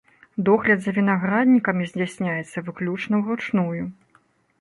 Догляд 0.45 0.79
за 0.85 0.93
вінаграднікамі 0.95 1.83
здзяйсняецца 1.91 2.63
выключна 2.71 3.21
ўручную. 3.21 3.83